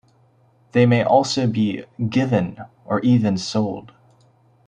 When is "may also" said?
0.87-1.45